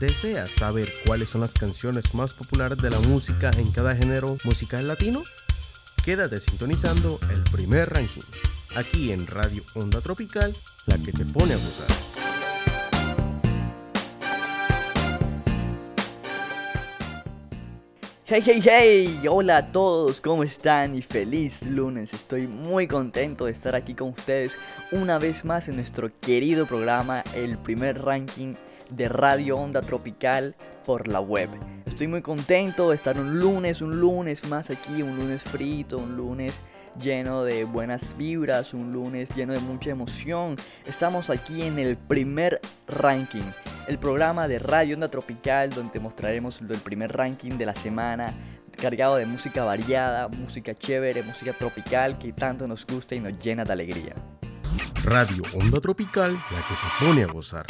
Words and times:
¿Deseas 0.00 0.50
saber 0.50 0.92
cuáles 1.06 1.30
son 1.30 1.40
las 1.40 1.54
canciones 1.54 2.12
más 2.12 2.34
populares 2.34 2.76
de 2.76 2.90
la 2.90 3.00
música 3.00 3.50
en 3.56 3.72
cada 3.72 3.96
género 3.96 4.36
musical 4.44 4.86
latino? 4.86 5.22
Quédate 6.04 6.38
sintonizando 6.38 7.18
el 7.32 7.42
primer 7.44 7.88
ranking, 7.88 8.20
aquí 8.74 9.10
en 9.10 9.26
Radio 9.26 9.62
Onda 9.74 10.02
Tropical, 10.02 10.54
la 10.84 10.98
que 10.98 11.12
te 11.12 11.24
pone 11.24 11.54
a 11.54 11.56
gozar. 11.56 11.86
Hey, 18.26 18.42
hey, 18.44 18.60
hey, 18.62 19.20
hola 19.30 19.56
a 19.56 19.72
todos, 19.72 20.20
¿cómo 20.20 20.42
están? 20.42 20.94
Y 20.94 21.00
feliz 21.00 21.62
lunes, 21.62 22.12
estoy 22.12 22.46
muy 22.46 22.86
contento 22.86 23.46
de 23.46 23.52
estar 23.52 23.74
aquí 23.74 23.94
con 23.94 24.10
ustedes 24.10 24.58
una 24.92 25.18
vez 25.18 25.42
más 25.46 25.68
en 25.68 25.76
nuestro 25.76 26.10
querido 26.20 26.66
programa, 26.66 27.24
el 27.34 27.56
primer 27.56 28.02
ranking 28.02 28.52
de 28.90 29.08
Radio 29.08 29.56
Onda 29.56 29.80
Tropical 29.80 30.54
por 30.84 31.08
la 31.08 31.20
web. 31.20 31.48
Estoy 31.86 32.08
muy 32.08 32.22
contento 32.22 32.90
de 32.90 32.96
estar 32.96 33.18
un 33.18 33.38
lunes, 33.38 33.80
un 33.80 34.00
lunes 34.00 34.46
más 34.48 34.70
aquí, 34.70 35.02
un 35.02 35.16
lunes 35.16 35.42
frito, 35.42 35.98
un 35.98 36.16
lunes 36.16 36.60
lleno 37.00 37.44
de 37.44 37.64
buenas 37.64 38.16
vibras, 38.16 38.74
un 38.74 38.92
lunes 38.92 39.28
lleno 39.34 39.52
de 39.52 39.60
mucha 39.60 39.90
emoción. 39.90 40.56
Estamos 40.86 41.30
aquí 41.30 41.62
en 41.62 41.78
el 41.78 41.96
primer 41.96 42.60
ranking, 42.86 43.44
el 43.88 43.98
programa 43.98 44.48
de 44.48 44.58
Radio 44.58 44.94
Onda 44.94 45.08
Tropical 45.08 45.70
donde 45.70 46.00
mostraremos 46.00 46.60
el 46.60 46.78
primer 46.78 47.16
ranking 47.16 47.52
de 47.52 47.66
la 47.66 47.74
semana 47.74 48.34
cargado 48.76 49.16
de 49.16 49.26
música 49.26 49.64
variada, 49.64 50.28
música 50.28 50.74
chévere, 50.74 51.22
música 51.22 51.52
tropical 51.52 52.18
que 52.18 52.32
tanto 52.32 52.66
nos 52.66 52.86
gusta 52.86 53.14
y 53.14 53.20
nos 53.20 53.38
llena 53.38 53.64
de 53.64 53.72
alegría. 53.72 54.14
Radio 55.02 55.42
Onda 55.54 55.80
Tropical, 55.80 56.32
la 56.32 56.66
que 56.66 56.74
te 56.74 57.04
pone 57.04 57.22
a 57.22 57.26
gozar. 57.26 57.64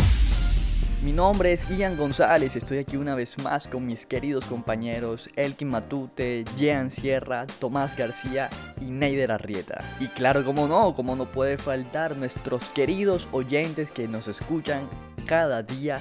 Mi 1.03 1.13
nombre 1.13 1.53
es 1.53 1.69
Ian 1.69 1.97
González, 1.97 2.57
estoy 2.57 2.79
aquí 2.79 2.97
una 2.97 3.15
vez 3.15 3.37
más 3.43 3.69
con 3.69 3.85
mis 3.85 4.07
queridos 4.07 4.47
compañeros 4.47 5.29
Elkin 5.37 5.69
Matute, 5.69 6.45
Jean 6.57 6.91
Sierra, 6.91 7.47
Tomás 7.61 7.95
García 7.95 8.49
y 8.81 8.87
Neider 8.87 9.31
Arrieta. 9.31 9.85
Y 10.01 10.07
claro, 10.07 10.43
como 10.43 10.67
no, 10.67 10.95
como 10.95 11.15
no 11.15 11.27
puede 11.27 11.59
faltar 11.59 12.17
nuestros 12.17 12.71
queridos 12.71 13.29
oyentes 13.33 13.91
que 13.91 14.09
nos 14.09 14.27
escuchan 14.27 14.89
cada 15.27 15.63
día 15.63 16.01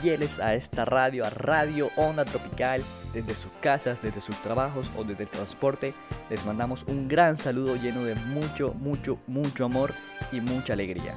fieles 0.00 0.38
a 0.38 0.54
esta 0.54 0.84
radio, 0.84 1.24
a 1.24 1.30
Radio 1.30 1.90
Onda 1.96 2.24
Tropical, 2.24 2.84
desde 3.12 3.34
sus 3.34 3.50
casas, 3.60 4.00
desde 4.00 4.20
sus 4.20 4.36
trabajos 4.42 4.88
o 4.96 5.02
desde 5.02 5.24
el 5.24 5.30
transporte. 5.30 5.92
Les 6.30 6.44
mandamos 6.46 6.84
un 6.86 7.08
gran 7.08 7.34
saludo 7.34 7.74
lleno 7.74 8.04
de 8.04 8.14
mucho, 8.14 8.74
mucho, 8.74 9.18
mucho 9.26 9.64
amor 9.64 9.92
y 10.30 10.40
mucha 10.40 10.74
alegría. 10.74 11.14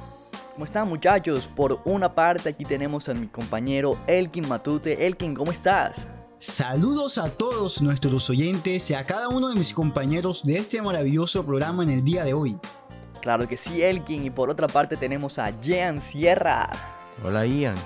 ¿Cómo 0.52 0.64
están 0.64 0.88
muchachos? 0.88 1.46
Por 1.46 1.80
una 1.84 2.12
parte 2.12 2.48
aquí 2.48 2.64
tenemos 2.64 3.08
a 3.08 3.14
mi 3.14 3.28
compañero 3.28 3.98
Elkin 4.06 4.48
Matute. 4.48 5.06
Elkin, 5.06 5.34
¿cómo 5.34 5.52
estás? 5.52 6.08
Saludos 6.40 7.18
a 7.18 7.30
todos 7.30 7.80
nuestros 7.80 8.28
oyentes 8.30 8.90
y 8.90 8.94
a 8.94 9.04
cada 9.04 9.28
uno 9.28 9.48
de 9.48 9.54
mis 9.54 9.72
compañeros 9.72 10.42
de 10.42 10.56
este 10.56 10.82
maravilloso 10.82 11.46
programa 11.46 11.84
en 11.84 11.90
el 11.90 12.04
día 12.04 12.24
de 12.24 12.34
hoy. 12.34 12.58
Claro 13.20 13.46
que 13.46 13.56
sí, 13.56 13.82
Elkin. 13.82 14.24
Y 14.24 14.30
por 14.30 14.50
otra 14.50 14.66
parte 14.66 14.96
tenemos 14.96 15.38
a 15.38 15.50
Jean 15.60 16.00
Sierra. 16.00 16.70
Hola 17.24 17.46
Ian, 17.46 17.76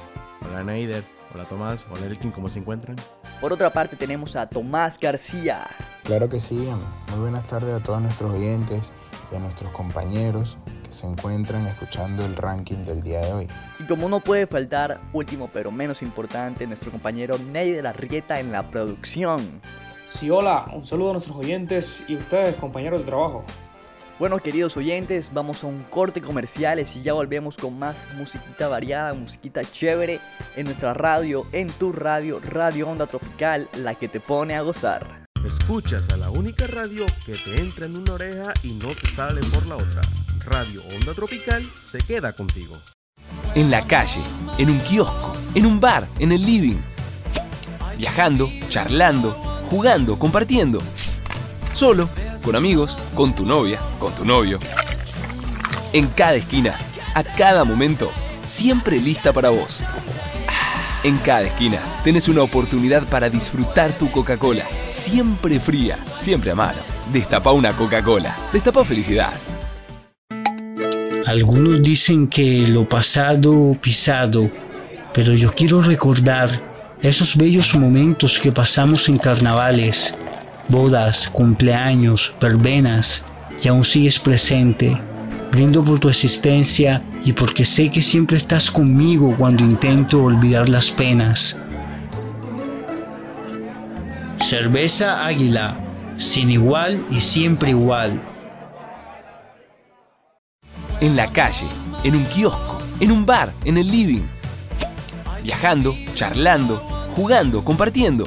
hola 0.46 0.64
Neider, 0.64 1.04
hola 1.34 1.44
Tomás, 1.44 1.86
hola 1.90 2.06
Elkin, 2.06 2.30
¿cómo 2.30 2.48
se 2.48 2.60
encuentran? 2.60 2.96
Por 3.40 3.52
otra 3.52 3.70
parte 3.70 3.96
tenemos 3.96 4.36
a 4.36 4.48
Tomás 4.48 4.98
García. 4.98 5.66
Claro 6.04 6.28
que 6.28 6.40
sí, 6.40 6.64
Ian. 6.64 6.80
Muy 7.10 7.20
buenas 7.20 7.46
tardes 7.46 7.74
a 7.74 7.82
todos 7.82 8.00
nuestros 8.00 8.32
oyentes 8.32 8.90
y 9.32 9.36
a 9.36 9.38
nuestros 9.38 9.70
compañeros 9.72 10.56
se 10.94 11.06
encuentran 11.06 11.66
escuchando 11.66 12.24
el 12.24 12.36
ranking 12.36 12.84
del 12.84 13.02
día 13.02 13.20
de 13.20 13.32
hoy. 13.32 13.48
Y 13.78 13.84
como 13.84 14.08
no 14.08 14.20
puede 14.20 14.46
faltar, 14.46 15.00
último 15.12 15.50
pero 15.52 15.70
menos 15.70 16.02
importante, 16.02 16.66
nuestro 16.66 16.90
compañero 16.90 17.36
Neider 17.38 17.86
Arrieta 17.86 18.40
en 18.40 18.52
la 18.52 18.62
producción. 18.70 19.60
Sí, 20.06 20.30
hola, 20.30 20.66
un 20.72 20.86
saludo 20.86 21.10
a 21.10 21.12
nuestros 21.14 21.36
oyentes 21.36 22.04
y 22.08 22.16
ustedes, 22.16 22.54
compañeros 22.56 23.00
de 23.00 23.06
trabajo. 23.06 23.44
Bueno, 24.18 24.38
queridos 24.38 24.76
oyentes, 24.76 25.30
vamos 25.34 25.64
a 25.64 25.66
un 25.66 25.82
corte 25.90 26.20
comerciales 26.20 26.94
y 26.94 27.02
ya 27.02 27.14
volvemos 27.14 27.56
con 27.56 27.76
más 27.76 27.96
musiquita 28.16 28.68
variada, 28.68 29.12
musiquita 29.12 29.62
chévere 29.64 30.20
en 30.54 30.66
nuestra 30.66 30.94
radio, 30.94 31.44
en 31.50 31.68
tu 31.68 31.90
radio, 31.90 32.38
Radio 32.38 32.88
Onda 32.88 33.08
Tropical, 33.08 33.68
la 33.78 33.96
que 33.96 34.08
te 34.08 34.20
pone 34.20 34.54
a 34.54 34.60
gozar. 34.60 35.26
Escuchas 35.44 36.08
a 36.10 36.16
la 36.16 36.30
única 36.30 36.66
radio 36.68 37.04
que 37.26 37.32
te 37.32 37.60
entra 37.60 37.86
en 37.86 37.96
una 37.96 38.12
oreja 38.12 38.54
y 38.62 38.72
no 38.74 38.88
te 38.94 39.08
sale 39.08 39.40
por 39.52 39.66
la 39.66 39.76
otra. 39.76 40.00
Radio 40.46 40.82
Onda 40.94 41.14
Tropical 41.14 41.64
se 41.74 41.98
queda 41.98 42.32
contigo. 42.32 42.76
En 43.54 43.70
la 43.70 43.82
calle, 43.86 44.20
en 44.58 44.68
un 44.68 44.78
kiosco, 44.80 45.34
en 45.54 45.64
un 45.64 45.80
bar, 45.80 46.06
en 46.18 46.32
el 46.32 46.44
living. 46.44 46.76
Viajando, 47.96 48.50
charlando, 48.68 49.32
jugando, 49.70 50.18
compartiendo. 50.18 50.82
Solo, 51.72 52.10
con 52.44 52.56
amigos, 52.56 52.98
con 53.14 53.34
tu 53.34 53.46
novia, 53.46 53.80
con 53.98 54.14
tu 54.14 54.24
novio. 54.24 54.58
En 55.92 56.08
cada 56.08 56.34
esquina, 56.34 56.78
a 57.14 57.24
cada 57.24 57.64
momento, 57.64 58.10
siempre 58.46 58.98
lista 58.98 59.32
para 59.32 59.48
vos. 59.48 59.82
En 61.04 61.16
cada 61.18 61.42
esquina 61.42 61.80
tenés 62.02 62.28
una 62.28 62.42
oportunidad 62.42 63.06
para 63.08 63.30
disfrutar 63.30 63.92
tu 63.92 64.10
Coca-Cola, 64.10 64.66
siempre 64.90 65.58
fría, 65.58 66.04
siempre 66.20 66.50
a 66.50 66.54
mano. 66.54 66.80
Destapa 67.12 67.52
una 67.52 67.72
Coca-Cola, 67.74 68.36
destapa 68.52 68.84
felicidad. 68.84 69.34
Algunos 71.34 71.82
dicen 71.82 72.28
que 72.28 72.64
lo 72.68 72.88
pasado 72.88 73.76
pisado, 73.80 74.48
pero 75.12 75.34
yo 75.34 75.50
quiero 75.50 75.82
recordar 75.82 76.48
esos 77.02 77.34
bellos 77.34 77.74
momentos 77.74 78.38
que 78.38 78.52
pasamos 78.52 79.08
en 79.08 79.18
carnavales, 79.18 80.14
bodas, 80.68 81.26
cumpleaños, 81.26 82.32
verbenas, 82.40 83.24
y 83.60 83.66
aún 83.66 83.82
sigues 83.82 84.20
presente. 84.20 84.96
Brindo 85.50 85.84
por 85.84 85.98
tu 85.98 86.08
existencia 86.08 87.02
y 87.24 87.32
porque 87.32 87.64
sé 87.64 87.90
que 87.90 88.00
siempre 88.00 88.36
estás 88.36 88.70
conmigo 88.70 89.34
cuando 89.36 89.64
intento 89.64 90.22
olvidar 90.22 90.68
las 90.68 90.92
penas. 90.92 91.58
Cerveza 94.38 95.26
Águila, 95.26 95.80
sin 96.16 96.52
igual 96.52 97.04
y 97.10 97.20
siempre 97.20 97.70
igual 97.70 98.22
en 101.00 101.16
la 101.16 101.30
calle, 101.30 101.66
en 102.02 102.16
un 102.16 102.24
kiosco, 102.24 102.78
en 103.00 103.10
un 103.10 103.26
bar, 103.26 103.52
en 103.64 103.78
el 103.78 103.90
living. 103.90 104.22
Viajando, 105.42 105.94
charlando, 106.14 106.76
jugando, 107.14 107.64
compartiendo. 107.64 108.26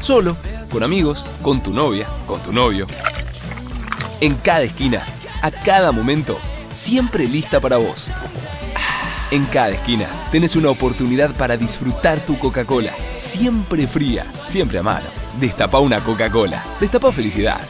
Solo, 0.00 0.36
con 0.70 0.82
amigos, 0.82 1.24
con 1.42 1.62
tu 1.62 1.72
novia, 1.72 2.06
con 2.26 2.40
tu 2.40 2.52
novio. 2.52 2.86
En 4.20 4.34
cada 4.36 4.62
esquina, 4.62 5.06
a 5.42 5.50
cada 5.50 5.92
momento, 5.92 6.38
siempre 6.74 7.26
lista 7.26 7.60
para 7.60 7.76
vos. 7.76 8.10
En 9.30 9.44
cada 9.46 9.70
esquina 9.70 10.08
tenés 10.30 10.54
una 10.54 10.70
oportunidad 10.70 11.34
para 11.34 11.56
disfrutar 11.56 12.20
tu 12.20 12.38
Coca-Cola, 12.38 12.92
siempre 13.16 13.86
fría, 13.86 14.30
siempre 14.46 14.78
a 14.78 14.82
mano. 14.82 15.06
Destapa 15.40 15.80
una 15.80 16.00
Coca-Cola, 16.00 16.64
destapa 16.80 17.10
felicidad. 17.10 17.60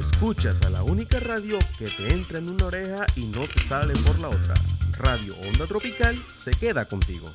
Escuchas 0.00 0.62
a 0.62 0.70
la 0.70 0.82
única 0.82 1.20
radio 1.20 1.58
que 1.78 1.84
te 1.84 2.14
entra 2.14 2.38
en 2.38 2.48
una 2.48 2.64
oreja 2.64 3.04
y 3.16 3.26
no 3.26 3.42
te 3.46 3.60
sale 3.60 3.92
por 4.06 4.18
la 4.18 4.28
otra. 4.30 4.54
Radio 4.96 5.34
Onda 5.46 5.66
Tropical 5.66 6.16
se 6.26 6.52
queda 6.52 6.86
contigo. 6.86 7.28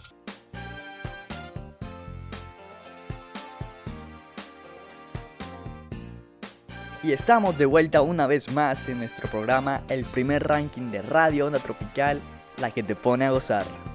Y 7.03 7.11
estamos 7.11 7.55
de 7.55 7.67
vuelta 7.67 8.01
una 8.01 8.25
vez 8.25 8.51
más 8.51 8.89
en 8.89 8.97
nuestro 8.97 9.29
programa, 9.29 9.83
el 9.87 10.03
primer 10.03 10.47
ranking 10.47 10.89
de 10.89 11.03
Radio 11.03 11.45
Onda 11.45 11.59
Tropical, 11.59 12.19
la 12.57 12.71
que 12.71 12.81
te 12.81 12.95
pone 12.95 13.25
a 13.25 13.29
gozar. 13.29 13.94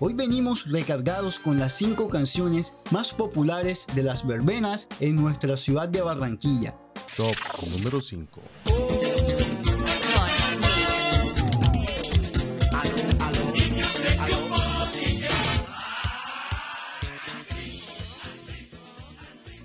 Hoy 0.00 0.12
venimos 0.14 0.70
recargados 0.70 1.40
con 1.40 1.58
las 1.58 1.72
5 1.72 2.08
canciones 2.08 2.74
más 2.92 3.12
populares 3.12 3.84
de 3.96 4.04
las 4.04 4.24
verbenas 4.24 4.86
en 5.00 5.16
nuestra 5.16 5.56
ciudad 5.56 5.88
de 5.88 6.02
Barranquilla. 6.02 6.78
Top 7.16 7.34
número 7.72 8.00
5. 8.00 8.40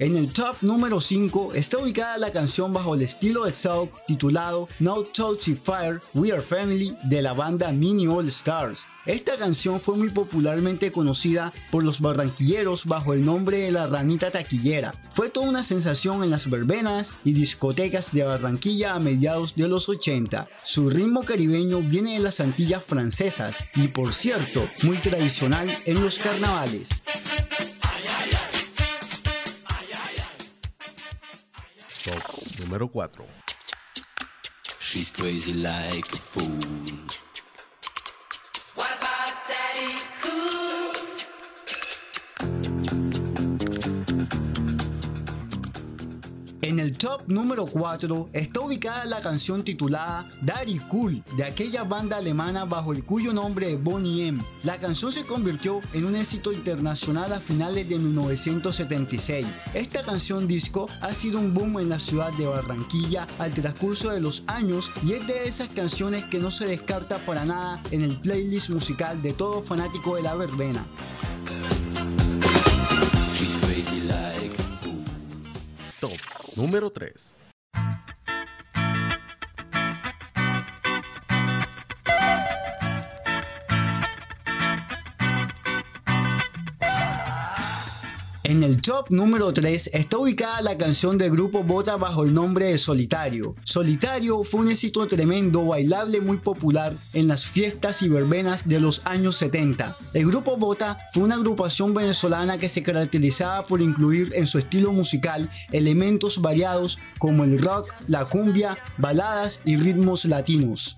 En 0.03 0.17
el 0.17 0.33
top 0.33 0.57
número 0.63 1.00
5 1.00 1.53
está 1.53 1.77
ubicada 1.77 2.17
la 2.17 2.33
canción 2.33 2.73
bajo 2.73 2.94
el 2.94 3.03
estilo 3.03 3.45
de 3.45 3.53
soul 3.53 3.89
titulado 4.05 4.67
No 4.79 5.01
Tootsie 5.01 5.55
Fire 5.55 6.01
We 6.13 6.33
Are 6.33 6.41
Family 6.41 6.94
de 7.03 7.21
la 7.21 7.31
banda 7.31 7.71
Mini 7.71 8.05
All 8.05 8.27
Stars. 8.27 8.85
Esta 9.05 9.38
canción 9.38 9.79
fue 9.79 9.95
muy 9.95 10.09
popularmente 10.09 10.91
conocida 10.91 11.53
por 11.71 11.85
los 11.85 12.01
barranquilleros 12.01 12.83
bajo 12.83 13.13
el 13.13 13.23
nombre 13.23 13.59
de 13.59 13.71
la 13.71 13.88
ranita 13.88 14.29
taquillera. 14.29 14.94
Fue 15.13 15.29
toda 15.29 15.47
una 15.47 15.63
sensación 15.63 16.21
en 16.21 16.31
las 16.31 16.49
verbenas 16.49 17.13
y 17.23 17.31
discotecas 17.31 18.11
de 18.11 18.23
Barranquilla 18.23 18.95
a 18.95 18.99
mediados 18.99 19.56
de 19.56 19.69
los 19.69 19.88
80. 19.88 20.49
Su 20.63 20.89
ritmo 20.89 21.23
caribeño 21.23 21.79
viene 21.79 22.15
de 22.15 22.19
las 22.19 22.41
Antillas 22.41 22.83
francesas 22.83 23.63
y 23.73 23.88
por 23.88 24.11
cierto, 24.13 24.67
muy 24.81 24.97
tradicional 24.97 25.69
en 25.85 26.03
los 26.03 26.19
carnavales. 26.19 27.03
Número 32.73 32.87
4. 32.87 33.23
She's 34.79 35.11
crazy 35.11 35.53
like 35.53 36.11
a 36.11 36.17
fool. 36.17 37.22
Top 46.98 47.22
número 47.28 47.66
4 47.66 48.30
está 48.34 48.60
ubicada 48.62 49.06
la 49.06 49.22
canción 49.22 49.63
titulada 49.63 50.30
Daddy 50.42 50.80
Cool 50.80 51.24
de 51.38 51.44
aquella 51.44 51.84
banda 51.84 52.18
alemana 52.18 52.66
bajo 52.66 52.94
el 52.94 53.04
cuyo 53.04 53.34
nombre 53.34 53.68
de 53.68 53.75
Bonnie 53.75 54.28
M. 54.28 54.44
La 54.63 54.78
canción 54.78 55.12
se 55.12 55.25
convirtió 55.25 55.81
en 55.94 56.06
un 56.06 56.16
éxito 56.16 56.51
internacional 56.51 57.31
a 57.31 57.40
finales 57.40 57.88
de 57.90 58.00
1976. 58.00 59.48
Esta 59.74 60.04
canción 60.04 60.48
disco 60.48 60.88
ha 61.01 61.13
sido 61.13 61.40
un 61.40 61.54
boom 61.54 61.80
en 61.80 61.90
la 61.90 62.00
ciudad 62.00 62.34
de 62.34 62.45
Barranquilla 62.45 63.28
al 63.40 63.54
transcurso 63.54 64.12
de 64.12 64.22
los 64.22 64.44
años 64.48 64.92
y 65.06 65.13
es 65.13 65.25
de 65.28 65.48
esas 65.48 65.69
canciones 65.69 66.24
que 66.25 66.40
no 66.40 66.51
se 66.51 66.66
descarta 66.66 67.18
para 67.19 67.45
nada 67.45 67.81
en 67.92 68.01
el 68.01 68.19
playlist 68.19 68.69
musical 68.69 69.22
de 69.22 69.34
todo 69.34 69.62
fanático 69.62 70.16
de 70.16 70.24
la 70.24 70.36
verbena. 70.36 70.86
Número 76.55 76.89
3. 76.89 77.43
En 88.53 88.61
el 88.61 88.83
top 88.83 89.09
número 89.09 89.51
3 89.51 89.89
está 89.94 90.19
ubicada 90.19 90.61
la 90.61 90.77
canción 90.77 91.17
del 91.17 91.31
grupo 91.31 91.63
Bota 91.63 91.95
bajo 91.97 92.23
el 92.23 92.35
nombre 92.35 92.67
de 92.67 92.77
Solitario. 92.77 93.55
Solitario 93.63 94.44
fue 94.44 94.59
un 94.59 94.69
éxito 94.69 95.07
tremendo, 95.07 95.65
bailable 95.65 96.21
muy 96.21 96.38
popular 96.38 96.94
en 97.13 97.27
las 97.27 97.47
fiestas 97.47 98.03
y 98.03 98.09
verbenas 98.09 98.67
de 98.67 98.79
los 98.79 99.01
años 99.05 99.38
70. 99.38 99.97
El 100.13 100.27
grupo 100.27 100.55
Bota 100.55 101.00
fue 101.13 101.23
una 101.23 101.33
agrupación 101.33 101.95
venezolana 101.95 102.59
que 102.59 102.69
se 102.69 102.83
caracterizaba 102.83 103.65
por 103.65 103.81
incluir 103.81 104.31
en 104.35 104.45
su 104.45 104.59
estilo 104.59 104.94
musical 104.94 105.49
elementos 105.71 106.39
variados 106.39 106.99
como 107.17 107.45
el 107.45 107.59
rock, 107.59 107.91
la 108.07 108.25
cumbia, 108.25 108.77
baladas 108.99 109.61
y 109.65 109.77
ritmos 109.77 110.25
latinos. 110.25 110.95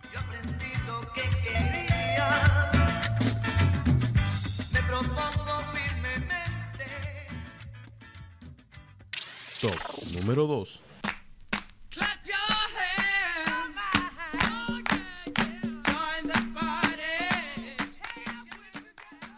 Top 9.65 9.73
número 10.13 10.45
2. 10.45 10.81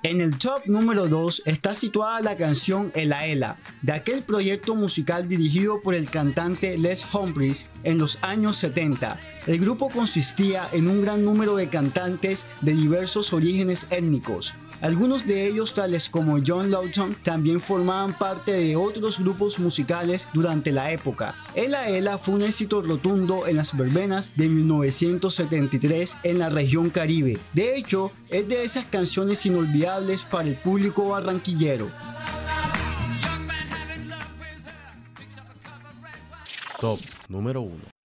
En 0.03 0.19
el 0.19 0.37
top 0.37 0.65
número 0.65 1.07
2 1.07 1.43
está 1.45 1.73
situada 1.73 2.19
la 2.19 2.35
canción 2.35 2.91
Ela 2.93 3.25
Ela, 3.25 3.55
de 3.83 3.93
aquel 3.93 4.21
proyecto 4.21 4.75
musical 4.75 5.29
dirigido 5.29 5.81
por 5.81 5.95
el 5.95 6.09
cantante 6.09 6.77
Les 6.77 7.05
Humphries 7.13 7.65
en 7.85 7.97
los 7.97 8.19
años 8.21 8.57
70. 8.57 9.17
El 9.45 9.59
grupo 9.59 9.87
consistía 9.87 10.67
en 10.73 10.89
un 10.89 11.01
gran 11.01 11.23
número 11.23 11.55
de 11.55 11.69
cantantes 11.69 12.47
de 12.59 12.73
diversos 12.73 13.31
orígenes 13.31 13.87
étnicos. 13.91 14.53
Algunos 14.81 15.25
de 15.25 15.47
ellos, 15.47 15.73
tales 15.73 16.07
como 16.09 16.37
John 16.45 16.69
Lawton, 16.69 17.15
también 17.23 17.59
formaban 17.59 18.17
parte 18.17 18.51
de 18.51 18.75
otros 18.75 19.19
grupos 19.19 19.57
musicales 19.59 20.29
durante 20.33 20.71
la 20.71 20.91
época. 20.91 21.35
Ela 21.55 21.89
Ela 21.89 22.17
fue 22.17 22.35
un 22.35 22.43
éxito 22.43 22.81
rotundo 22.81 23.47
en 23.47 23.57
las 23.57 23.75
verbenas 23.75 24.33
de 24.35 24.49
1973 24.49 26.17
en 26.23 26.39
la 26.39 26.49
región 26.49 26.89
Caribe. 26.89 27.39
De 27.53 27.75
hecho, 27.75 28.11
es 28.29 28.47
de 28.47 28.63
esas 28.63 28.85
canciones 28.85 29.45
inolvidables 29.45 30.23
para 30.23 30.47
el 30.47 30.55
público 30.55 31.09
barranquillero. 31.09 31.89
Top 36.79 36.99
número 37.29 37.61
1. 37.61 37.96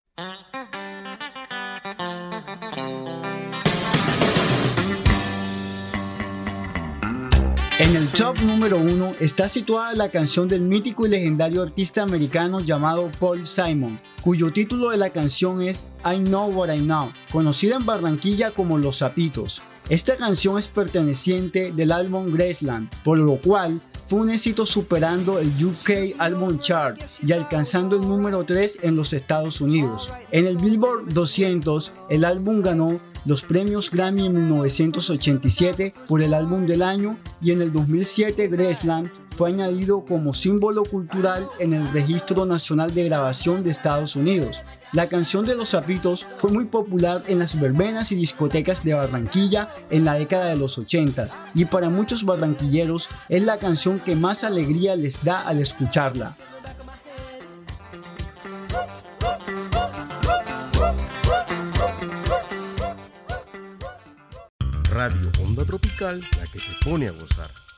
En 7.83 7.97
el 7.97 8.07
top 8.11 8.41
número 8.43 8.79
1 8.79 9.15
está 9.19 9.49
situada 9.49 9.93
la 9.95 10.09
canción 10.09 10.47
del 10.47 10.61
mítico 10.61 11.05
y 11.05 11.11
legendario 11.11 11.65
artista 11.65 12.05
americano 12.05 12.61
llamado 12.61 13.11
Paul 13.19 13.45
Simon, 13.45 14.01
cuyo 14.23 14.53
título 14.53 14.91
de 14.91 14.99
la 14.99 15.11
canción 15.11 15.61
es 15.61 15.89
I 16.05 16.19
Know 16.21 16.49
What 16.53 16.73
I 16.73 16.79
Know, 16.79 17.13
conocida 17.33 17.75
en 17.75 17.85
Barranquilla 17.85 18.53
como 18.53 18.79
Los 18.79 18.99
Zapitos. 18.99 19.63
Esta 19.89 20.17
canción 20.17 20.61
es 20.61 20.69
perteneciente 20.69 21.73
del 21.73 21.91
álbum 21.91 22.33
Graceland, 22.33 22.89
por 23.03 23.19
lo 23.19 23.41
cual 23.41 23.81
fue 24.13 24.21
un 24.21 24.29
éxito 24.29 24.67
superando 24.67 25.39
el 25.39 25.49
UK 25.49 26.17
Album 26.19 26.59
Chart 26.59 27.01
y 27.27 27.33
alcanzando 27.33 27.97
el 27.97 28.03
número 28.03 28.45
3 28.45 28.81
en 28.83 28.95
los 28.95 29.15
Estados 29.15 29.63
Unidos. 29.63 30.11
En 30.31 30.47
el 30.47 30.59
Billboard 30.59 31.15
200, 31.15 31.93
el 32.11 32.27
álbum 32.27 32.61
ganó 32.61 33.01
los 33.25 33.41
premios 33.41 33.91
Grammy 33.91 34.27
en 34.27 34.35
1987 34.35 35.95
por 36.07 36.21
el 36.21 36.35
álbum 36.35 36.67
del 36.67 36.83
año 36.83 37.19
y 37.41 37.53
en 37.53 37.63
el 37.63 37.73
2007 37.73 38.49
Graceland 38.49 39.11
fue 39.35 39.49
añadido 39.49 40.05
como 40.05 40.35
símbolo 40.35 40.85
cultural 40.85 41.49
en 41.59 41.73
el 41.73 41.91
Registro 41.91 42.45
Nacional 42.45 42.93
de 42.93 43.05
Grabación 43.05 43.65
de 43.65 43.71
Estados 43.71 44.15
Unidos. 44.15 44.61
La 44.93 45.09
canción 45.09 45.47
de 45.47 45.55
los 45.55 45.71
zapitos 45.71 46.27
fue 46.37 46.51
muy 46.51 46.67
popular 46.67 47.23
en 47.27 47.39
las 47.39 47.59
verbenas 47.59 48.13
y 48.13 48.15
discotecas 48.15 48.85
de 48.85 48.93
Barranquilla 48.93 49.71
en 49.89 50.05
la 50.05 50.15
década 50.15 50.49
de 50.49 50.57
los 50.57 50.77
80 50.77 51.29
y 51.55 51.65
para 51.65 51.89
muchos 51.89 52.25
barranquilleros 52.27 53.09
es 53.31 53.43
la 53.43 53.59
canción 53.59 54.01
que 54.01 54.17
más 54.17 54.45
alegría 54.45 54.95
les 54.95 55.25
da 55.25 55.49
al 55.49 55.61
escucharla. 55.61 56.37
Radio 64.91 65.31
Onda 65.43 65.65
Tropical, 65.65 66.21
la 66.21 66.47
que 66.49 66.59
te 66.59 66.85
pone 66.85 67.09
a 67.09 67.13
gozar. 67.13 67.72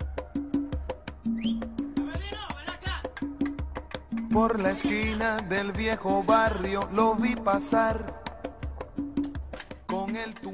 Por 4.35 4.59
la 4.59 4.71
esquina 4.71 5.37
del 5.37 5.71
viejo 5.71 6.21
barrio 6.21 6.89
lo 6.91 7.15
vi 7.15 7.37
pasar 7.37 8.21
con 9.85 10.13
el 10.17 10.33
que 10.33 10.47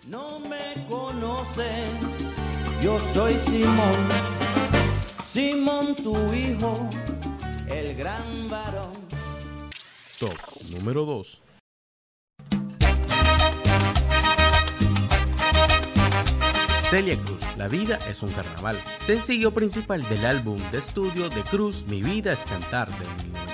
No 0.06 0.38
me 0.38 0.86
conoces, 0.88 1.90
yo 2.80 3.00
soy 3.12 3.36
Simón, 3.38 3.96
Simón 5.32 5.96
tu 5.96 6.32
hijo, 6.32 6.88
el 7.66 7.96
gran 7.96 8.46
varón. 8.48 8.92
Top 10.20 10.38
número 10.70 11.04
2. 11.04 11.49
Celia 16.90 17.16
Cruz, 17.20 17.40
La 17.56 17.68
vida 17.68 18.00
es 18.08 18.20
un 18.24 18.32
carnaval. 18.32 18.76
Sencillo 18.98 19.54
principal 19.54 20.02
del 20.08 20.26
álbum 20.26 20.58
de 20.72 20.78
estudio 20.78 21.28
de 21.28 21.42
Cruz, 21.42 21.84
Mi 21.86 22.02
vida 22.02 22.32
es 22.32 22.44
cantar, 22.44 22.88
de 22.88 23.06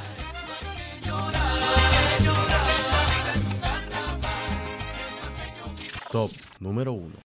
Top 6.11 6.31
número 6.59 6.93
1. 6.93 7.27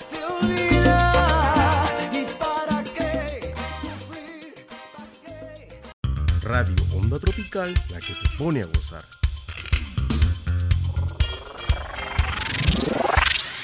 Radio 6.45 6.75
Onda 6.95 7.17
Tropical, 7.17 7.73
la 7.89 7.99
que 7.99 8.13
te 8.13 8.37
pone 8.37 8.61
a 8.61 8.65
gozar. 8.67 9.01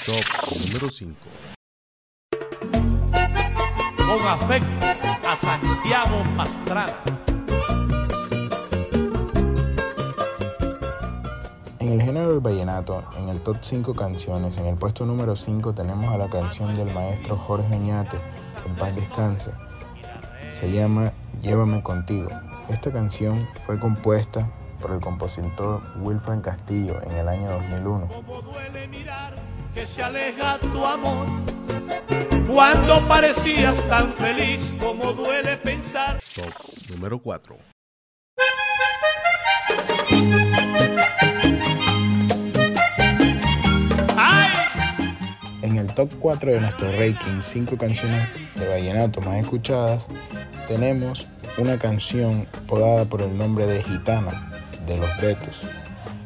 Top 0.04 0.66
número 0.66 0.90
5. 0.90 1.16
Con 3.98 4.28
afecto 4.28 4.86
a 5.30 5.36
Santiago 5.36 6.24
Pastrana. 6.36 6.98
En 11.78 11.90
el 11.90 12.02
género 12.02 12.32
del 12.32 12.40
vallenato, 12.40 13.04
en 13.16 13.30
el 13.30 13.42
top 13.42 13.58
5 13.62 13.94
canciones, 13.94 14.58
en 14.58 14.66
el 14.66 14.76
puesto 14.76 15.06
número 15.06 15.36
5 15.36 15.76
tenemos 15.76 16.12
a 16.12 16.18
la 16.18 16.30
canción 16.30 16.76
del 16.76 16.92
maestro 16.96 17.38
Jorge 17.38 17.76
Oñate, 17.76 18.18
que 18.18 18.70
en 18.70 18.76
paz 18.76 18.96
descanse. 18.96 19.52
Se 20.50 20.72
llama 20.72 21.14
Llévame 21.44 21.84
contigo. 21.84 22.30
Esta 22.72 22.90
canción 22.90 23.46
fue 23.66 23.78
compuesta 23.78 24.48
por 24.82 24.92
el 24.92 25.01
compositor 25.01 25.84
Wilfred 25.98 26.40
Castillo 26.40 27.01
en 27.04 27.18
el 27.18 27.28
año 27.28 27.51
2001. 27.51 28.10
que 29.74 29.86
se 29.86 30.01
aleja 30.01 30.58
tu 30.58 30.86
amor 30.86 31.28
cuando 32.48 33.06
parecías 33.10 33.75
tan 33.90 34.13
feliz 34.13 34.74
como 34.80 35.12
duele 35.12 35.58
pensar. 35.58 36.20
Top 36.34 36.54
número 36.90 37.20
4. 37.20 37.58
En 45.62 45.78
el 45.78 45.94
top 45.94 46.10
4 46.20 46.51
de 46.54 46.62
nuestro 46.62 46.90
ranking 46.94 47.42
5 47.42 47.78
canciones 47.78 48.30
de 48.56 48.68
vallenato 48.70 49.20
más 49.20 49.36
escuchadas, 49.36 50.08
tenemos 50.70 51.28
una 51.58 51.77
canción 51.77 52.48
podada 52.67 53.05
por 53.05 53.22
el 53.22 53.38
nombre 53.38 53.65
de 53.65 53.84
Gitana 53.84 54.51
de 54.86 54.98
los 54.98 55.10
Betos. 55.22 55.62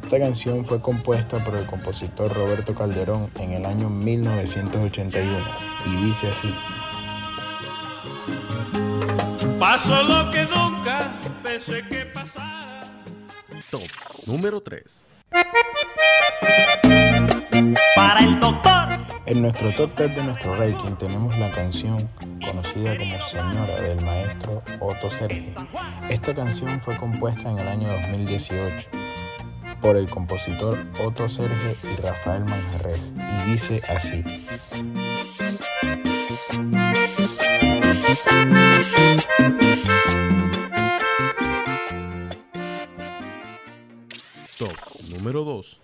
Esta 0.04 0.20
canción 0.20 0.64
fue 0.64 0.80
compuesta 0.82 1.44
por 1.44 1.56
el 1.56 1.66
compositor 1.66 2.32
Roberto 2.34 2.76
Calderón 2.76 3.30
en 3.40 3.54
el 3.54 3.66
año 3.66 3.90
1981 3.90 5.38
y 5.86 6.06
dice 6.06 6.30
así. 6.30 6.54
Pasó 9.60 10.04
lo 10.04 10.30
que 10.30 10.44
nunca 10.44 11.12
pensé 11.44 11.82
que 11.88 12.06
pasara. 12.06 12.84
Top 13.72 13.82
número 14.28 14.62
3. 14.62 15.06
Para 17.96 18.20
el 18.20 18.40
doctor. 18.40 18.90
En 19.26 19.42
nuestro 19.42 19.74
top 19.74 19.90
3 19.96 20.16
de 20.16 20.24
nuestro 20.24 20.56
ranking 20.56 20.96
tenemos 20.98 21.36
la 21.40 21.52
canción 21.52 21.98
conocida 22.46 22.98
como 22.98 23.20
Señora 23.28 23.82
del 23.82 24.04
maestro 24.06 24.64
Otto 24.80 25.10
Serge. 25.10 25.54
Esta 26.10 26.34
canción 26.34 26.80
fue 26.82 26.96
compuesta 26.98 27.50
en 27.50 27.60
el 27.60 27.68
año 27.68 27.88
2018 27.88 28.90
por 29.82 29.98
el 29.98 30.10
compositor 30.10 30.78
Otto 31.04 31.28
Serge 31.30 31.76
y 31.92 32.02
Rafael 32.02 32.46
Manjarres 32.46 33.14
y 33.46 33.52
dice 33.52 33.82
así. 33.90 34.24
Top 44.58 44.76
número 45.10 45.44
2. 45.44 45.82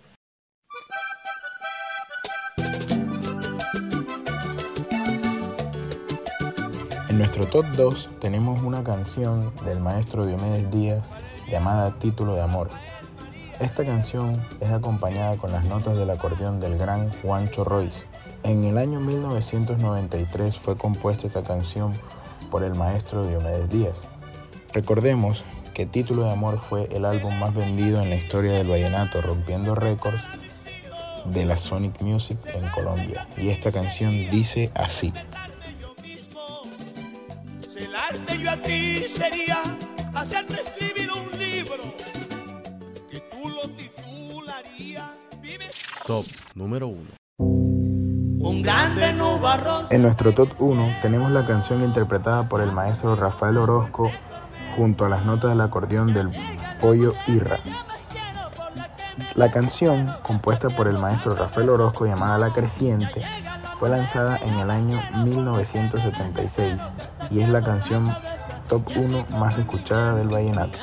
Nuestro 7.34 7.62
top 7.62 7.76
2 7.76 8.10
tenemos 8.20 8.60
una 8.60 8.84
canción 8.84 9.54
del 9.64 9.80
maestro 9.80 10.26
Diomedes 10.26 10.70
Díaz 10.70 11.02
llamada 11.50 11.98
Título 11.98 12.34
de 12.34 12.42
Amor. 12.42 12.68
Esta 13.58 13.86
canción 13.86 14.38
es 14.60 14.70
acompañada 14.70 15.38
con 15.38 15.50
las 15.50 15.64
notas 15.64 15.96
del 15.96 16.10
acordeón 16.10 16.60
del 16.60 16.76
gran 16.76 17.10
Juancho 17.22 17.64
Royce. 17.64 18.04
En 18.42 18.64
el 18.64 18.76
año 18.76 19.00
1993 19.00 20.58
fue 20.58 20.76
compuesta 20.76 21.26
esta 21.26 21.42
canción 21.42 21.94
por 22.50 22.64
el 22.64 22.74
maestro 22.74 23.26
Diomedes 23.26 23.70
Díaz. 23.70 24.02
Recordemos 24.74 25.42
que 25.72 25.86
Título 25.86 26.24
de 26.24 26.32
Amor 26.32 26.58
fue 26.58 26.86
el 26.92 27.06
álbum 27.06 27.34
más 27.38 27.54
vendido 27.54 28.02
en 28.02 28.10
la 28.10 28.16
historia 28.16 28.52
del 28.52 28.68
vallenato, 28.68 29.22
rompiendo 29.22 29.74
récords 29.74 30.22
de 31.24 31.46
la 31.46 31.56
Sonic 31.56 32.02
Music 32.02 32.36
en 32.52 32.68
Colombia. 32.68 33.26
Y 33.38 33.48
esta 33.48 33.72
canción 33.72 34.10
dice 34.30 34.70
así. 34.74 35.14
A 38.52 38.56
ti 38.56 39.04
sería 39.08 39.56
hacerte 40.14 40.54
escribir 40.54 41.08
un 41.10 41.38
libro 41.38 41.82
que 43.10 43.20
tú 43.20 43.48
lo 43.48 43.62
titularías. 43.70 45.10
Vive 45.40 45.70
Top 46.06 46.26
número 46.54 46.88
1. 46.88 47.00
Un 47.38 48.62
grande 48.62 49.10
nubarrón. 49.14 49.86
En 49.88 50.02
nuestro 50.02 50.34
top 50.34 50.50
1 50.58 50.96
tenemos 51.00 51.30
la 51.30 51.46
canción 51.46 51.82
interpretada 51.82 52.46
por 52.46 52.60
el 52.60 52.72
maestro 52.72 53.16
Rafael 53.16 53.56
Orozco 53.56 54.10
junto 54.76 55.06
a 55.06 55.08
las 55.08 55.24
notas 55.24 55.50
del 55.52 55.60
acordeón 55.62 56.12
del 56.12 56.28
Pollo 56.78 57.14
Irra. 57.28 57.60
La 59.34 59.50
canción, 59.50 60.12
compuesta 60.22 60.68
por 60.68 60.88
el 60.88 60.98
maestro 60.98 61.34
Rafael 61.34 61.70
Orozco 61.70 62.04
llamada 62.04 62.36
La 62.36 62.52
Creciente, 62.52 63.22
fue 63.78 63.88
lanzada 63.88 64.36
en 64.36 64.58
el 64.58 64.70
año 64.70 65.00
1976 65.24 66.82
y 67.30 67.40
es 67.40 67.48
la 67.48 67.62
canción 67.62 68.14
top 68.72 68.88
1 68.96 69.26
más 69.38 69.58
escuchada 69.58 70.14
del 70.14 70.28
vallenato. 70.28 70.78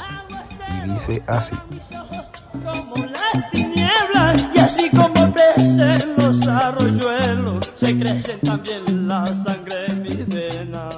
Y 0.75 0.91
dice 0.91 1.23
así. 1.25 1.55
como 2.63 2.95
las 3.07 3.51
tinieblas 3.51 4.45
y 4.53 4.59
así 4.59 4.89
como 4.91 5.33
crecen 5.33 6.13
los 6.17 6.47
arroyuelos 6.47 7.71
se 7.75 7.99
crecen 7.99 8.39
también 8.41 9.07
la 9.07 9.25
sangre 9.25 9.85
en 9.87 10.03
mis 10.03 10.27
venas 10.27 10.95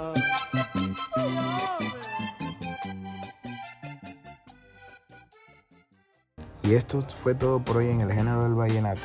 Y 6.64 6.74
esto 6.74 7.02
fue 7.02 7.34
todo 7.34 7.64
por 7.64 7.78
hoy 7.78 7.88
en 7.88 8.02
el 8.02 8.12
género 8.12 8.44
del 8.44 8.54
vallenato. 8.54 9.02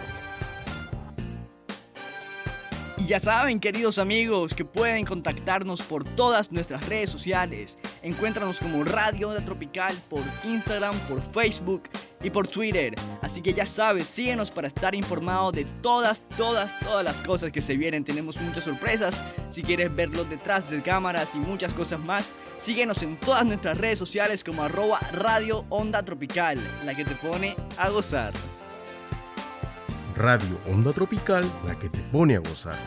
Ya 3.07 3.21
saben, 3.21 3.61
queridos 3.61 3.99
amigos, 3.99 4.53
que 4.53 4.65
pueden 4.65 5.05
contactarnos 5.05 5.81
por 5.81 6.03
todas 6.03 6.51
nuestras 6.51 6.85
redes 6.89 7.09
sociales. 7.09 7.79
Encuéntranos 8.03 8.59
como 8.59 8.83
Radio 8.83 9.29
Onda 9.29 9.45
Tropical 9.45 9.97
por 10.11 10.23
Instagram, 10.43 10.99
por 11.07 11.23
Facebook 11.33 11.85
y 12.21 12.31
por 12.31 12.49
Twitter. 12.49 12.97
Así 13.23 13.41
que 13.41 13.55
ya 13.55 13.65
sabes, 13.65 14.09
síguenos 14.09 14.51
para 14.51 14.67
estar 14.67 14.93
informado 14.97 15.53
de 15.53 15.65
todas, 15.83 16.21
todas, 16.37 16.77
todas 16.81 17.05
las 17.05 17.21
cosas 17.21 17.53
que 17.53 17.63
se 17.63 17.77
vienen. 17.77 18.03
Tenemos 18.03 18.41
muchas 18.41 18.65
sorpresas. 18.65 19.23
Si 19.51 19.63
quieres 19.63 19.95
verlos 19.95 20.29
detrás 20.29 20.69
de 20.69 20.83
cámaras 20.83 21.37
y 21.37 21.39
muchas 21.39 21.73
cosas 21.75 22.01
más, 22.01 22.33
síguenos 22.59 23.05
en 23.05 23.17
todas 23.21 23.47
nuestras 23.47 23.79
redes 23.79 24.01
sociales 24.01 24.43
como 24.43 24.65
arroba 24.65 24.99
Radio 25.13 25.65
Onda 25.69 26.03
Tropical, 26.03 26.59
la 26.85 26.93
que 26.93 27.05
te 27.05 27.15
pone 27.15 27.55
a 27.79 27.89
gozar. 27.89 28.33
Radio 30.17 30.59
Onda 30.67 30.95
Tropical, 30.95 31.45
la 31.67 31.79
que 31.79 31.91
te 31.91 31.99
pone 32.11 32.37
a 32.37 32.39
gozar. 32.39 32.79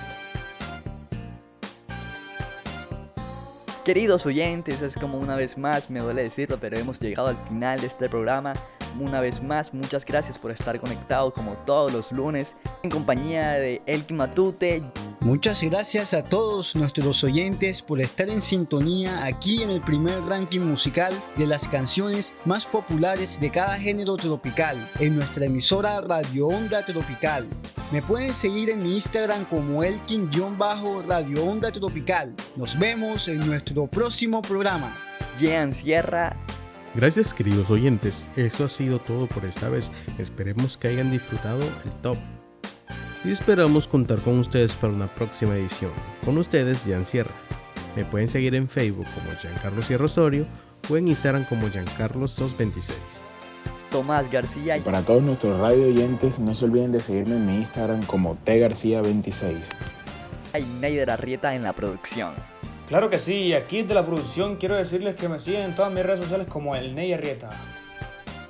Queridos 3.86 4.26
oyentes, 4.26 4.82
es 4.82 4.96
como 4.96 5.20
una 5.20 5.36
vez 5.36 5.56
más, 5.56 5.92
me 5.92 6.00
duele 6.00 6.24
decirlo, 6.24 6.58
pero 6.60 6.80
hemos 6.80 7.00
llegado 7.00 7.28
al 7.28 7.38
final 7.48 7.80
de 7.80 7.88
este 7.88 8.10
programa. 8.10 8.54
Una 9.00 9.22
vez 9.22 9.44
más, 9.44 9.72
muchas 9.76 10.04
gracias 10.06 10.40
por 10.40 10.50
estar 10.50 10.80
conectados 10.80 11.34
como 11.34 11.54
todos 11.66 11.94
los 11.94 12.12
lunes 12.12 12.56
en 12.82 12.90
compañía 12.90 13.52
de 13.52 13.80
Elkin 13.86 14.18
Matute. 14.18 14.82
Muchas 15.22 15.62
gracias 15.64 16.14
a 16.14 16.24
todos 16.24 16.78
nuestros 16.78 17.26
oyentes 17.26 17.82
por 17.82 18.00
estar 18.00 18.30
en 18.30 18.40
sintonía 18.40 19.26
aquí 19.26 19.62
en 19.62 19.70
el 19.70 19.82
primer 19.82 20.22
ranking 20.24 20.62
musical 20.62 21.14
de 21.36 21.46
las 21.46 21.68
canciones 21.68 22.34
más 22.46 22.66
populares 22.66 23.38
de 23.42 23.52
cada 23.52 23.76
género 23.76 24.16
tropical 24.16 24.90
en 25.00 25.18
nuestra 25.18 25.46
emisora 25.46 26.00
Radio 26.00 26.50
Tropical. 26.88 27.50
Me 27.92 28.02
pueden 28.02 28.34
seguir 28.34 28.70
en 28.70 28.82
mi 28.82 28.94
Instagram 28.94 29.44
como 29.44 29.84
Elkin-Radio 29.84 31.46
Onda 31.46 31.70
Tropical. 31.74 32.34
Nos 32.56 32.80
vemos 32.80 33.28
en 33.28 33.46
nuestro 33.46 33.88
próximo 33.88 34.42
programa. 34.42 34.96
Jean 35.38 35.74
Sierra. 35.74 36.38
Gracias 36.96 37.34
queridos 37.34 37.70
oyentes, 37.70 38.26
eso 38.38 38.64
ha 38.64 38.70
sido 38.70 39.00
todo 39.00 39.28
por 39.28 39.44
esta 39.44 39.68
vez. 39.68 39.92
Esperemos 40.18 40.78
que 40.78 40.88
hayan 40.88 41.12
disfrutado 41.12 41.62
el 41.62 41.92
top. 42.02 42.18
Y 43.26 43.32
esperamos 43.32 43.86
contar 43.86 44.20
con 44.20 44.40
ustedes 44.40 44.74
para 44.76 44.94
una 44.94 45.08
próxima 45.08 45.56
edición. 45.56 45.92
Con 46.24 46.38
ustedes, 46.38 46.84
Jan 46.88 47.04
Sierra. 47.04 47.34
Me 47.96 48.06
pueden 48.06 48.30
seguir 48.30 48.56
en 48.56 48.70
Facebook 48.70 49.08
como 49.14 49.36
Giancarlo 49.38 49.82
Sierra 49.82 50.06
Osorio 50.06 50.46
o 50.90 50.96
en 50.96 51.10
Instagram 51.10 51.44
como 51.44 51.68
Giancarlos226. 51.68 52.94
Tomás 53.92 54.32
García. 54.32 54.78
Y 54.78 54.82
para 54.82 55.02
todos 55.02 55.22
nuestros 55.22 55.60
radio 55.60 55.88
oyentes, 55.88 56.40
no 56.40 56.54
se 56.54 56.66
olviden 56.66 56.94
de 56.94 57.02
seguirme 57.02 57.36
en 57.36 57.46
mi 57.46 57.56
Instagram 57.56 58.04
como 58.06 58.38
tgarcia26. 58.46 59.58
Y 60.58 60.64
Neider 60.80 61.10
Arrieta 61.10 61.56
en 61.56 61.64
la 61.64 61.74
producción. 61.74 62.34
Claro 62.88 63.10
que 63.10 63.20
sí, 63.20 63.54
aquí 63.54 63.84
de 63.84 63.94
la 63.94 64.06
producción 64.06 64.56
quiero 64.56 64.76
decirles 64.76 65.16
que 65.16 65.28
me 65.28 65.40
siguen 65.40 65.62
en 65.62 65.76
todas 65.76 65.92
mis 65.92 66.04
redes 66.04 66.22
sociales 66.22 66.48
como 66.48 66.76
el 66.76 66.96
Ney 66.96 67.14
Arrieta. 67.14 67.52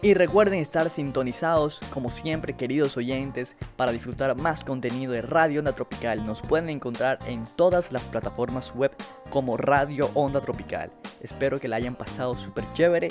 Y 0.02 0.14
recuerden 0.14 0.60
estar 0.60 0.90
sintonizados, 0.90 1.82
como 1.94 2.10
siempre, 2.10 2.56
queridos 2.56 2.96
oyentes, 2.96 3.56
para 3.76 3.92
disfrutar 3.92 4.40
más 4.40 4.64
contenido 4.64 5.12
de 5.12 5.22
Radio 5.22 5.60
Onda 5.60 5.74
Tropical. 5.74 6.26
Nos 6.26 6.42
pueden 6.42 6.70
encontrar 6.70 7.20
en 7.26 7.44
todas 7.58 7.92
las 7.92 8.04
plataformas 8.04 8.74
web 8.76 8.92
como 9.30 9.58
Radio 9.58 10.10
Onda 10.14 10.40
Tropical. 10.40 10.90
Espero 11.22 11.60
que 11.60 11.68
la 11.68 11.76
hayan 11.76 11.96
pasado 11.96 12.38
súper 12.38 12.64
chévere. 12.74 13.10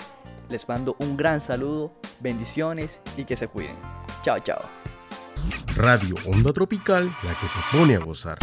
Les 0.49 0.67
mando 0.67 0.97
un 1.01 1.19
gran 1.19 1.43
saludo, 1.43 1.93
bendiciones 2.21 3.03
y 3.19 3.27
que 3.27 3.37
se 3.37 3.49
cuiden. 3.49 3.77
Chao, 4.23 4.39
chao. 4.39 4.63
Radio 5.77 6.15
Onda 6.27 6.55
Tropical, 6.55 7.15
la 7.23 7.39
que 7.39 7.47
te 7.47 7.77
pone 7.77 7.97
a 7.97 7.99
gozar. 7.99 8.39